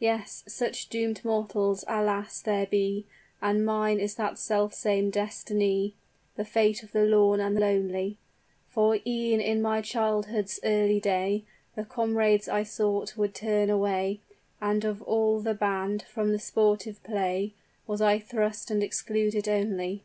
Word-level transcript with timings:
"Yes; 0.00 0.42
such 0.48 0.88
doomed 0.88 1.22
mortals, 1.22 1.84
alas! 1.86 2.40
there 2.40 2.64
be 2.64 3.04
And 3.42 3.62
mine 3.62 4.00
is 4.00 4.14
that 4.14 4.38
self 4.38 4.72
same 4.72 5.10
destiny; 5.10 5.92
The 6.36 6.46
fate 6.46 6.82
of 6.82 6.92
the 6.92 7.04
lorn 7.04 7.40
and 7.40 7.60
lonely; 7.60 8.16
For 8.70 8.96
e'en 9.06 9.38
in 9.42 9.60
my 9.60 9.82
childhood's 9.82 10.58
early 10.64 10.98
day, 10.98 11.44
The 11.74 11.84
comrades 11.84 12.48
I 12.48 12.62
sought 12.62 13.18
would 13.18 13.34
turn 13.34 13.68
away; 13.68 14.20
And 14.62 14.82
of 14.86 15.02
all 15.02 15.40
the 15.40 15.52
band, 15.52 16.04
from 16.04 16.32
the 16.32 16.38
sportive 16.38 17.04
play 17.04 17.52
Was 17.86 18.00
I 18.00 18.18
thrust 18.18 18.70
and 18.70 18.82
excluded 18.82 19.46
only. 19.46 20.04